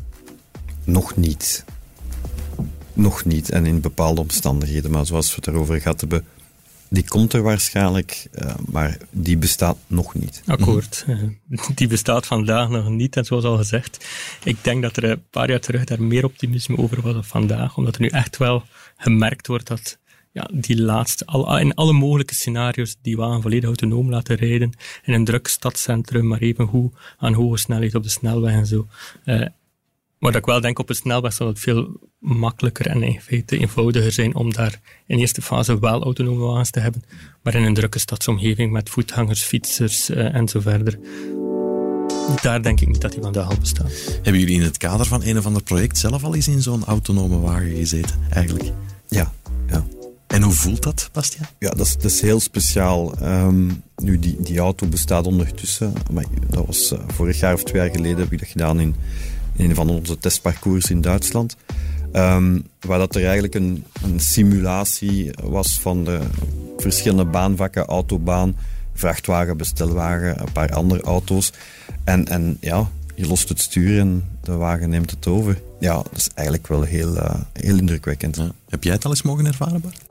Nog 0.84 1.16
niet. 1.16 1.64
Nog 2.92 3.24
niet. 3.24 3.50
En 3.50 3.66
in 3.66 3.80
bepaalde 3.80 4.20
omstandigheden. 4.20 4.90
Maar 4.90 5.06
zoals 5.06 5.28
we 5.28 5.34
het 5.36 5.46
erover 5.46 5.80
gehad 5.80 6.00
hebben, 6.00 6.24
die 6.88 7.08
komt 7.08 7.32
er 7.32 7.42
waarschijnlijk, 7.42 8.26
uh, 8.34 8.54
maar 8.66 8.96
die 9.10 9.36
bestaat 9.36 9.76
nog 9.86 10.14
niet. 10.14 10.42
Akkoord. 10.46 11.04
Die 11.74 11.86
bestaat 11.86 12.26
vandaag 12.26 12.68
nog 12.68 12.88
niet. 12.88 13.16
En 13.16 13.24
zoals 13.24 13.44
al 13.44 13.56
gezegd, 13.56 14.06
ik 14.44 14.56
denk 14.62 14.82
dat 14.82 14.96
er 14.96 15.04
een 15.04 15.28
paar 15.30 15.50
jaar 15.50 15.60
terug 15.60 15.84
daar 15.84 16.02
meer 16.02 16.24
optimisme 16.24 16.78
over 16.78 17.00
was 17.00 17.12
dan 17.12 17.24
vandaag. 17.24 17.76
Omdat 17.76 17.94
er 17.94 18.00
nu 18.00 18.08
echt 18.08 18.36
wel 18.36 18.64
gemerkt 18.96 19.46
wordt 19.46 19.66
dat 19.66 19.98
ja, 20.32 20.50
die 20.52 20.82
laatste, 20.82 21.26
al, 21.26 21.58
in 21.58 21.74
alle 21.74 21.92
mogelijke 21.92 22.34
scenario's, 22.34 22.96
die 23.02 23.16
wagen 23.16 23.42
volledig 23.42 23.64
autonoom 23.64 24.10
laten 24.10 24.36
rijden 24.36 24.72
in 25.04 25.14
een 25.14 25.24
druk 25.24 25.46
stadscentrum, 25.46 26.26
maar 26.26 26.40
even 26.40 26.64
hoe 26.64 26.90
aan 27.18 27.32
hoge 27.32 27.56
snelheid 27.56 27.94
op 27.94 28.02
de 28.02 28.08
snelweg 28.08 28.52
en 28.52 28.66
zo. 28.66 28.86
Uh, 29.24 29.46
maar 30.18 30.32
dat 30.32 30.40
ik 30.40 30.46
wel 30.46 30.60
denk 30.60 30.78
op 30.78 30.88
een 30.88 30.94
snelweg 30.94 31.32
zal 31.32 31.46
het 31.46 31.58
veel 31.58 32.00
makkelijker 32.18 32.86
en 32.86 33.02
in 33.02 33.20
feite 33.20 33.58
eenvoudiger 33.58 34.12
zijn 34.12 34.34
om 34.34 34.52
daar 34.52 34.80
in 35.06 35.18
eerste 35.18 35.42
fase 35.42 35.78
wel 35.78 36.02
autonome 36.02 36.44
wagens 36.44 36.70
te 36.70 36.80
hebben, 36.80 37.02
maar 37.42 37.54
in 37.54 37.62
een 37.62 37.74
drukke 37.74 37.98
stadsomgeving 37.98 38.72
met 38.72 38.90
voetgangers, 38.90 39.42
fietsers 39.42 40.10
uh, 40.10 40.34
en 40.34 40.48
zo 40.48 40.60
verder. 40.60 40.98
Daar 42.42 42.62
denk 42.62 42.80
ik 42.80 42.88
niet 42.88 43.00
dat 43.00 43.12
die 43.12 43.22
vandaag 43.22 43.48
al 43.48 43.58
bestaat. 43.60 44.18
Hebben 44.22 44.38
jullie 44.38 44.54
in 44.54 44.62
het 44.62 44.76
kader 44.76 45.06
van 45.06 45.22
een 45.24 45.38
of 45.38 45.46
ander 45.46 45.62
project 45.62 45.98
zelf 45.98 46.24
al 46.24 46.34
eens 46.34 46.48
in 46.48 46.62
zo'n 46.62 46.84
autonome 46.84 47.40
wagen 47.40 47.76
gezeten, 47.76 48.20
eigenlijk? 48.30 48.72
En 50.32 50.42
hoe 50.42 50.52
voelt 50.52 50.82
dat, 50.82 51.08
Bastiaan? 51.12 51.48
Ja, 51.58 51.70
dat 51.70 51.86
is, 51.86 51.92
dat 51.92 52.10
is 52.10 52.20
heel 52.20 52.40
speciaal. 52.40 53.22
Um, 53.22 53.82
nu, 53.96 54.18
die, 54.18 54.36
die 54.40 54.58
auto 54.58 54.86
bestaat 54.86 55.26
ondertussen. 55.26 55.92
Maar 56.12 56.24
dat 56.48 56.66
was 56.66 56.92
uh, 56.92 56.98
vorig 57.06 57.40
jaar 57.40 57.54
of 57.54 57.64
twee 57.64 57.82
jaar 57.82 57.90
geleden 57.90 58.18
heb 58.18 58.32
ik 58.32 58.38
dat 58.38 58.48
gedaan 58.48 58.80
in, 58.80 58.94
in 59.56 59.70
een 59.70 59.74
van 59.74 59.90
onze 59.90 60.18
testparcours 60.18 60.90
in 60.90 61.00
Duitsland. 61.00 61.56
Um, 62.12 62.66
waar 62.80 62.98
dat 62.98 63.14
er 63.14 63.22
eigenlijk 63.24 63.54
een, 63.54 63.84
een 64.02 64.20
simulatie 64.20 65.30
was 65.42 65.80
van 65.80 66.04
de 66.04 66.20
verschillende 66.76 67.24
baanvakken, 67.24 67.84
autobaan, 67.84 68.56
vrachtwagen, 68.94 69.56
bestelwagen, 69.56 70.40
een 70.40 70.52
paar 70.52 70.72
andere 70.72 71.02
auto's. 71.02 71.52
En, 72.04 72.28
en 72.28 72.56
ja, 72.60 72.90
je 73.14 73.26
lost 73.26 73.48
het 73.48 73.60
stuur 73.60 73.98
en 73.98 74.24
de 74.40 74.52
wagen 74.52 74.88
neemt 74.88 75.10
het 75.10 75.26
over. 75.26 75.62
Ja, 75.80 75.94
dat 75.94 76.16
is 76.16 76.28
eigenlijk 76.34 76.68
wel 76.68 76.82
heel, 76.82 77.16
uh, 77.16 77.34
heel 77.52 77.76
indrukwekkend. 77.76 78.36
Ja. 78.36 78.52
Heb 78.68 78.84
jij 78.84 78.92
het 78.92 79.04
al 79.04 79.10
eens 79.10 79.22
mogen 79.22 79.46
ervaren, 79.46 79.80
Bart? 79.80 80.10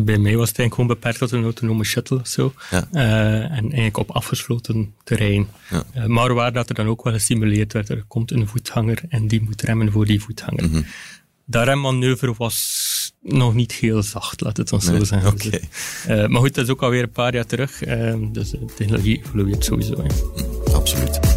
Bij 0.00 0.18
mij 0.18 0.36
was 0.36 0.48
het 0.48 0.58
eigenlijk 0.58 0.74
gewoon 0.74 0.86
beperkt 0.86 1.18
tot 1.18 1.32
een 1.32 1.42
autonome 1.42 1.84
shuttle 1.84 2.18
of 2.18 2.26
zo. 2.26 2.52
Ja. 2.70 2.88
Uh, 2.92 3.02
en 3.34 3.62
eigenlijk 3.62 3.96
op 3.96 4.10
afgesloten 4.10 4.94
terrein. 5.04 5.48
Ja. 5.70 5.84
Uh, 5.96 6.06
maar 6.06 6.34
waar 6.34 6.52
dat 6.52 6.68
er 6.68 6.74
dan 6.74 6.86
ook 6.86 7.04
wel 7.04 7.12
gesimuleerd 7.12 7.72
werd, 7.72 7.88
er 7.88 8.04
komt 8.08 8.30
een 8.30 8.48
voetganger 8.48 9.02
en 9.08 9.26
die 9.26 9.42
moet 9.42 9.62
remmen 9.62 9.92
voor 9.92 10.06
die 10.06 10.20
voetganger. 10.20 10.64
Mm 10.64 10.72
-hmm. 10.72 10.84
Dat 11.44 11.64
remmanoeuvre 11.64 12.34
was 12.36 13.12
nog 13.20 13.54
niet 13.54 13.72
heel 13.72 14.02
zacht, 14.02 14.40
laat 14.40 14.56
het 14.56 14.72
ons 14.72 14.86
nee. 14.86 14.98
zo 14.98 15.04
zeggen. 15.04 15.32
Okay. 15.32 15.60
Uh, 16.08 16.28
maar 16.28 16.40
goed, 16.40 16.54
dat 16.54 16.64
is 16.64 16.70
ook 16.70 16.82
alweer 16.82 17.02
een 17.02 17.10
paar 17.10 17.34
jaar 17.34 17.46
terug. 17.46 17.78
dus 18.32 18.50
de 18.50 18.64
technologie 18.76 19.18
evolueert 19.18 19.64
sowieso. 19.64 20.02
Ja. 20.02 20.42
Mm, 20.44 20.74
absoluut. 20.74 21.31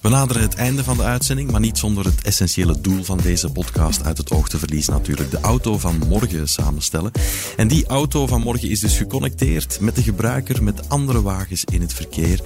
We 0.00 0.08
naderen 0.08 0.42
het 0.42 0.54
einde 0.54 0.84
van 0.84 0.96
de 0.96 1.02
uitzending, 1.02 1.50
maar 1.50 1.60
niet 1.60 1.78
zonder 1.78 2.04
het 2.04 2.22
essentiële 2.22 2.80
doel 2.80 3.02
van 3.04 3.18
deze 3.18 3.52
podcast 3.52 4.04
uit 4.04 4.18
het 4.18 4.30
oog 4.30 4.48
te 4.48 4.58
verliezen 4.58 4.92
natuurlijk. 4.92 5.30
De 5.30 5.40
auto 5.40 5.78
van 5.78 5.98
morgen 6.08 6.48
samenstellen. 6.48 7.12
En 7.56 7.68
die 7.68 7.86
auto 7.86 8.26
van 8.26 8.40
morgen 8.40 8.70
is 8.70 8.80
dus 8.80 8.96
geconnecteerd 8.96 9.80
met 9.80 9.96
de 9.96 10.02
gebruiker, 10.02 10.62
met 10.62 10.88
andere 10.88 11.22
wagens 11.22 11.64
in 11.64 11.80
het 11.80 11.94
verkeer. 11.94 12.40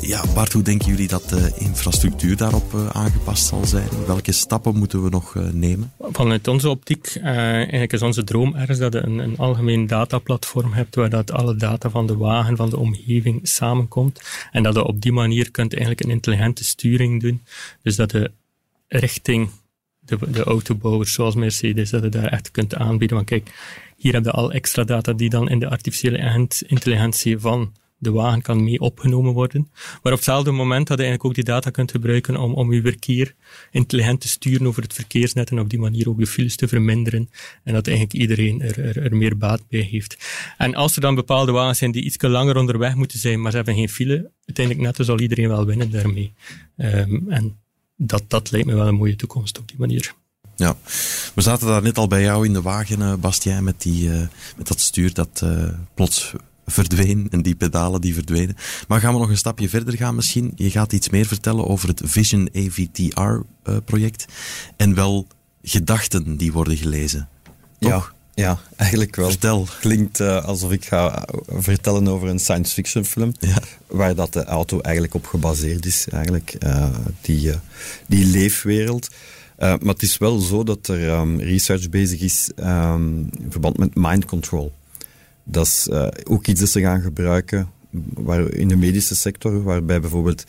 Ja, 0.00 0.24
Bart, 0.34 0.52
hoe 0.52 0.62
denken 0.62 0.88
jullie 0.88 1.08
dat 1.08 1.28
de 1.28 1.52
infrastructuur 1.58 2.36
daarop 2.36 2.72
uh, 2.74 2.88
aangepast 2.88 3.46
zal 3.46 3.64
zijn? 3.64 3.88
Welke 4.06 4.32
stappen 4.32 4.76
moeten 4.76 5.02
we 5.02 5.10
nog 5.10 5.34
uh, 5.34 5.48
nemen? 5.52 5.92
Vanuit 6.00 6.48
onze 6.48 6.68
optiek, 6.68 7.14
uh, 7.16 7.24
eigenlijk 7.26 7.92
is 7.92 8.02
onze 8.02 8.24
droom 8.24 8.54
ergens 8.54 8.78
dat 8.78 8.92
je 8.92 9.02
een, 9.02 9.18
een 9.18 9.38
algemeen 9.38 9.86
dataplatform 9.86 10.72
hebt 10.72 10.94
waar 10.94 11.10
dat 11.10 11.30
alle 11.30 11.56
data 11.56 11.90
van 11.90 12.06
de 12.06 12.16
wagen, 12.16 12.56
van 12.56 12.70
de 12.70 12.78
omgeving 12.78 13.40
samenkomt. 13.42 14.20
En 14.52 14.62
dat 14.62 14.74
je 14.74 14.84
op 14.84 15.00
die 15.00 15.12
manier 15.12 15.50
kunt 15.50 15.72
eigenlijk 15.72 16.04
een 16.04 16.10
intelligente 16.10 16.64
sturing 16.76 17.20
doen. 17.20 17.42
Dus 17.82 17.96
dat 17.96 18.10
de 18.10 18.30
richting 18.88 19.50
de, 20.00 20.18
de 20.30 20.42
autobouwers 20.42 21.12
zoals 21.12 21.34
Mercedes, 21.34 21.90
dat 21.90 22.02
je 22.02 22.08
daar 22.08 22.26
echt 22.26 22.50
kunt 22.50 22.74
aanbieden. 22.74 23.16
Want 23.16 23.28
kijk, 23.28 23.50
hier 23.96 24.12
heb 24.12 24.24
je 24.24 24.30
al 24.30 24.52
extra 24.52 24.84
data 24.84 25.12
die 25.12 25.30
dan 25.30 25.48
in 25.48 25.58
de 25.58 25.68
artificiële 25.68 26.48
intelligentie 26.66 27.38
van 27.38 27.72
de 27.98 28.10
wagen 28.10 28.42
kan 28.42 28.64
mee 28.64 28.80
opgenomen 28.80 29.32
worden. 29.32 29.70
Maar 30.02 30.12
op 30.12 30.18
hetzelfde 30.18 30.50
moment 30.50 30.86
dat 30.86 30.98
je 30.98 31.04
eigenlijk 31.04 31.24
ook 31.24 31.34
die 31.34 31.54
data 31.54 31.70
kunt 31.70 31.90
gebruiken 31.90 32.36
om, 32.36 32.54
om 32.54 32.72
je 32.72 32.80
verkeer 32.80 33.34
intelligent 33.70 34.20
te 34.20 34.28
sturen 34.28 34.66
over 34.66 34.82
het 34.82 34.92
verkeersnet 34.92 35.50
en 35.50 35.60
op 35.60 35.70
die 35.70 35.78
manier 35.78 36.08
ook 36.08 36.18
de 36.18 36.26
files 36.26 36.56
te 36.56 36.68
verminderen. 36.68 37.30
En 37.64 37.72
dat 37.72 37.86
eigenlijk 37.86 38.16
iedereen 38.16 38.62
er, 38.62 38.84
er, 38.84 39.02
er 39.02 39.16
meer 39.16 39.36
baat 39.36 39.68
bij 39.68 39.80
heeft. 39.80 40.16
En 40.58 40.74
als 40.74 40.94
er 40.94 41.00
dan 41.00 41.14
bepaalde 41.14 41.52
wagens 41.52 41.78
zijn 41.78 41.90
die 41.90 42.02
iets 42.02 42.16
langer 42.20 42.56
onderweg 42.56 42.94
moeten 42.94 43.18
zijn, 43.18 43.40
maar 43.40 43.50
ze 43.50 43.56
hebben 43.56 43.74
geen 43.74 43.88
file, 43.88 44.30
uiteindelijk 44.44 44.96
net 44.96 45.06
zal 45.06 45.20
iedereen 45.20 45.48
wel 45.48 45.66
winnen 45.66 45.90
daarmee. 45.90 46.32
Um, 46.76 47.24
en 47.28 47.56
dat, 47.96 48.22
dat 48.28 48.50
lijkt 48.50 48.66
me 48.66 48.74
wel 48.74 48.86
een 48.86 48.94
mooie 48.94 49.16
toekomst 49.16 49.58
op 49.58 49.68
die 49.68 49.78
manier. 49.78 50.14
Ja, 50.56 50.76
we 51.34 51.42
zaten 51.42 51.66
daar 51.66 51.82
net 51.82 51.98
al 51.98 52.08
bij 52.08 52.22
jou 52.22 52.46
in 52.46 52.52
de 52.52 52.62
wagen, 52.62 53.00
uh, 53.00 53.14
Bastien, 53.14 53.64
met, 53.64 53.82
die, 53.82 54.08
uh, 54.08 54.26
met 54.56 54.66
dat 54.68 54.80
stuur 54.80 55.14
dat 55.14 55.40
uh, 55.44 55.68
plots 55.94 56.32
verdween 56.66 57.26
en 57.30 57.42
die 57.42 57.54
pedalen 57.54 58.00
die 58.00 58.14
verdwenen. 58.14 58.56
Maar 58.88 59.00
gaan 59.00 59.12
we 59.12 59.18
nog 59.18 59.28
een 59.28 59.36
stapje 59.36 59.68
verder 59.68 59.96
gaan 59.96 60.14
misschien? 60.14 60.52
Je 60.56 60.70
gaat 60.70 60.92
iets 60.92 61.08
meer 61.08 61.26
vertellen 61.26 61.66
over 61.66 61.88
het 61.88 62.00
Vision 62.04 62.48
AVTR-project 62.54 64.24
en 64.76 64.94
wel 64.94 65.26
gedachten 65.62 66.36
die 66.36 66.52
worden 66.52 66.76
gelezen. 66.76 67.28
Toch? 67.78 67.90
Ja. 67.90 68.14
Ja, 68.34 68.58
eigenlijk 68.76 69.16
wel. 69.16 69.28
Vertel. 69.30 69.66
Klinkt 69.80 70.20
uh, 70.20 70.44
alsof 70.44 70.72
ik 70.72 70.84
ga 70.84 71.28
vertellen 71.48 72.08
over 72.08 72.28
een 72.28 72.38
science 72.38 72.74
fiction 72.74 73.04
film. 73.04 73.34
Ja. 73.38 73.58
Waar 73.86 74.14
dat 74.14 74.32
de 74.32 74.44
auto 74.44 74.80
eigenlijk 74.80 75.14
op 75.14 75.26
gebaseerd 75.26 75.86
is. 75.86 76.08
Eigenlijk, 76.08 76.56
uh, 76.64 76.88
die, 77.20 77.48
uh, 77.48 77.54
die 78.06 78.24
leefwereld. 78.24 79.08
maar 79.58 79.78
het 79.80 80.02
is 80.02 80.18
wel 80.18 80.38
zo 80.38 80.64
dat 80.64 80.88
er 80.88 81.08
um, 81.08 81.40
research 81.40 81.88
bezig 81.88 82.20
is 82.20 82.50
um, 82.56 83.18
in 83.18 83.46
verband 83.50 83.78
met 83.78 83.94
mind 83.94 84.24
control. 84.24 84.72
Dat 85.48 85.66
is 85.66 85.88
ook 86.24 86.46
iets 86.46 86.60
dat 86.60 86.68
ze 86.68 86.80
gaan 86.80 87.00
gebruiken 87.00 87.68
waar, 88.14 88.52
in 88.52 88.68
de 88.68 88.76
medische 88.76 89.16
sector. 89.16 89.62
Waarbij 89.62 90.00
bijvoorbeeld 90.00 90.44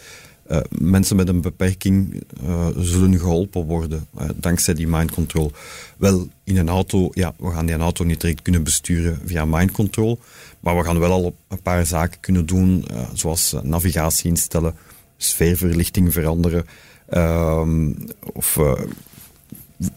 uh, 0.51 0.59
mensen 0.69 1.15
met 1.15 1.27
een 1.27 1.41
beperking 1.41 2.23
uh, 2.43 2.67
zullen 2.77 3.19
geholpen 3.19 3.65
worden 3.65 4.07
uh, 4.19 4.29
dankzij 4.35 4.73
die 4.73 4.87
mind 4.87 5.11
control. 5.11 5.51
Wel, 5.97 6.27
in 6.43 6.57
een 6.57 6.69
auto, 6.69 7.09
ja, 7.13 7.33
we 7.37 7.51
gaan 7.51 7.65
die 7.65 7.75
auto 7.75 8.03
niet 8.03 8.21
direct 8.21 8.41
kunnen 8.41 8.63
besturen 8.63 9.19
via 9.25 9.45
mind 9.45 9.71
control, 9.71 10.19
maar 10.59 10.77
we 10.77 10.83
gaan 10.83 10.99
wel 10.99 11.11
al 11.11 11.35
een 11.47 11.61
paar 11.61 11.85
zaken 11.85 12.19
kunnen 12.19 12.45
doen, 12.45 12.85
zoals 13.13 13.55
navigatie 13.63 14.29
instellen, 14.29 14.75
sfeerverlichting 15.17 16.13
veranderen, 16.13 16.65
ehm, 17.09 17.93
of 18.33 18.59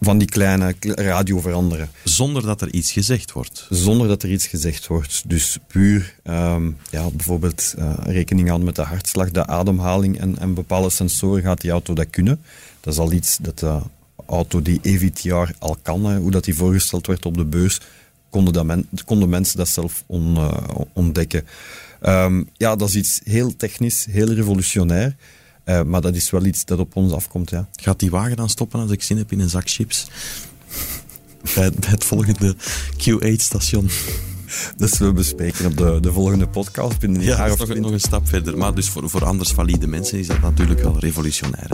van 0.01 0.19
die 0.19 0.29
kleine 0.29 0.75
radio 0.81 1.41
veranderen. 1.41 1.91
Zonder 2.05 2.43
dat 2.43 2.61
er 2.61 2.73
iets 2.73 2.93
gezegd 2.93 3.33
wordt? 3.33 3.67
Zonder 3.71 4.09
dat 4.09 4.23
er 4.23 4.31
iets 4.31 4.47
gezegd 4.47 4.87
wordt. 4.87 5.23
Dus 5.27 5.59
puur 5.67 6.15
um, 6.25 6.77
ja, 6.91 7.11
bijvoorbeeld 7.11 7.75
uh, 7.79 7.93
rekening 7.99 8.47
houden 8.47 8.67
met 8.67 8.77
de 8.77 8.83
hartslag, 8.83 9.31
de 9.31 9.47
ademhaling 9.47 10.19
en, 10.19 10.39
en 10.39 10.55
bepaalde 10.55 10.91
sensoren 10.91 11.43
gaat 11.43 11.61
die 11.61 11.71
auto 11.71 11.95
dat 11.95 12.11
kunnen. 12.11 12.41
Dat 12.81 12.93
is 12.93 12.99
al 12.99 13.13
iets 13.13 13.39
dat 13.41 13.59
de 13.59 13.81
auto 14.27 14.63
die 14.63 14.81
EVTR 14.83 15.53
al 15.59 15.77
kan, 15.83 16.17
hoe 16.17 16.31
dat 16.31 16.45
die 16.45 16.55
voorgesteld 16.55 17.07
werd 17.07 17.27
op 17.27 17.37
de 17.37 17.45
beurs, 17.45 17.81
konden, 18.31 18.53
dat 18.53 18.65
men, 18.65 18.89
konden 19.05 19.29
mensen 19.29 19.57
dat 19.57 19.69
zelf 19.69 20.05
on, 20.07 20.39
ontdekken. 20.93 21.47
Um, 22.03 22.49
ja, 22.57 22.77
dat 22.77 22.89
is 22.89 22.95
iets 22.95 23.21
heel 23.25 23.57
technisch, 23.57 24.07
heel 24.11 24.33
revolutionair. 24.33 25.17
Uh, 25.71 25.83
maar 25.83 26.01
dat 26.01 26.15
is 26.15 26.31
wel 26.31 26.45
iets 26.45 26.65
dat 26.65 26.79
op 26.79 26.97
ons 26.97 27.13
afkomt, 27.13 27.51
ja. 27.51 27.69
Gaat 27.73 27.99
die 27.99 28.11
wagen 28.11 28.37
dan 28.37 28.49
stoppen 28.49 28.81
als 28.81 28.91
ik 28.91 29.03
zin 29.03 29.17
heb 29.17 29.33
in 29.33 29.41
een 29.41 29.49
zak 29.49 29.69
chips? 29.69 30.07
bij 31.55 31.71
het 31.87 32.05
volgende 32.05 32.57
Q8-station. 32.97 33.91
Dus 34.77 34.99
we 34.99 35.13
bespreken 35.13 35.67
op 35.67 35.77
de, 35.77 35.99
de 36.01 36.13
volgende 36.13 36.49
podcast 36.49 36.99
binnen 36.99 37.23
ja, 37.23 37.37
jaar 37.37 37.53
of 37.53 37.59
nog, 37.59 37.79
nog 37.79 37.93
een 37.93 38.01
stap 38.01 38.29
verder. 38.29 38.59
Maar 38.59 38.75
dus 38.75 38.89
voor, 38.89 39.11
voor 39.11 39.25
anders 39.25 39.51
valide 39.51 39.87
mensen 39.87 40.19
is 40.19 40.27
dat 40.27 40.41
natuurlijk 40.41 40.83
wel 40.83 40.99
revolutionair. 40.99 41.71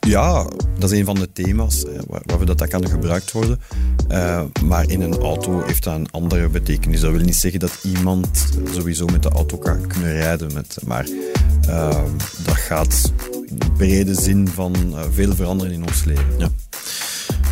Ja, 0.00 0.46
dat 0.78 0.90
is 0.90 0.98
een 0.98 1.04
van 1.04 1.14
de 1.14 1.32
thema's 1.32 1.82
hè, 1.82 1.98
waar, 2.06 2.46
dat, 2.46 2.58
dat 2.58 2.68
kan 2.68 2.88
gebruikt 2.88 3.32
worden. 3.32 3.60
Uh, 4.08 4.42
maar 4.64 4.90
in 4.90 5.00
een 5.00 5.18
auto 5.18 5.62
heeft 5.66 5.82
dat 5.82 5.94
een 5.94 6.10
andere 6.10 6.48
betekenis. 6.48 7.00
Dat 7.00 7.10
wil 7.10 7.20
niet 7.20 7.36
zeggen 7.36 7.60
dat 7.60 7.78
iemand 7.82 8.46
sowieso 8.72 9.06
met 9.06 9.22
de 9.22 9.28
auto 9.28 9.56
kan 9.56 9.86
kunnen 9.86 10.12
rijden. 10.12 10.52
Met, 10.54 10.76
maar 10.84 11.06
uh, 11.68 12.02
dat 12.44 12.56
gaat 12.56 13.12
in 13.46 13.58
brede 13.76 14.14
zin 14.14 14.48
van 14.48 14.74
uh, 14.90 15.00
veel 15.12 15.34
veranderen 15.34 15.72
in 15.72 15.86
ons 15.86 16.04
leven. 16.04 16.24
Ja. 16.38 16.48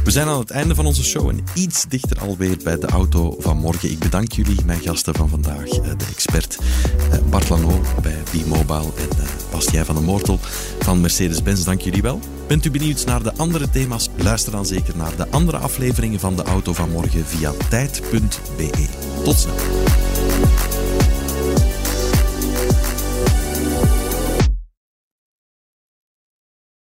We 0.05 0.11
zijn 0.11 0.29
aan 0.29 0.39
het 0.39 0.51
einde 0.51 0.75
van 0.75 0.87
onze 0.87 1.05
show 1.05 1.29
en 1.29 1.45
iets 1.55 1.85
dichter 1.89 2.21
alweer 2.21 2.57
bij 2.65 2.79
de 2.79 2.87
auto 2.87 3.37
van 3.39 3.57
morgen. 3.57 3.91
Ik 3.91 3.99
bedank 3.99 4.33
jullie, 4.33 4.65
mijn 4.65 4.81
gasten 4.81 5.15
van 5.15 5.29
vandaag, 5.29 5.69
eh, 5.69 5.83
de 5.97 6.05
expert 6.11 6.59
eh, 7.11 7.19
Bart 7.31 7.49
Lano 7.49 7.81
bij 8.03 8.23
B-Mobile 8.31 8.93
en 8.97 9.19
eh, 9.19 9.29
Bastien 9.51 9.85
van 9.85 9.95
de 9.95 10.01
Mortel 10.01 10.39
van 10.79 11.01
Mercedes-Benz. 11.01 11.65
Dank 11.65 11.81
jullie 11.81 12.03
wel. 12.03 12.21
Bent 12.47 12.65
u 12.65 12.71
benieuwd 12.71 13.07
naar 13.07 13.23
de 13.23 13.33
andere 13.37 13.71
thema's? 13.71 14.09
Luister 14.17 14.53
dan 14.53 14.67
zeker 14.67 14.97
naar 14.97 15.17
de 15.17 15.29
andere 15.31 15.57
afleveringen 15.57 16.21
van 16.21 16.37
de 16.37 16.43
auto 16.43 16.73
van 16.73 16.91
morgen 16.91 17.27
via 17.27 17.53
tijd.be. 17.69 18.87
Tot 19.25 19.39
snel. 19.39 19.94